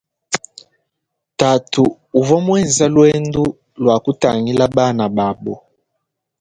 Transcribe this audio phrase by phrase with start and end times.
[1.39, 1.83] Tatu
[2.19, 3.45] uvwa mwenza lwendu
[3.81, 5.55] lwa kutangila bana babo.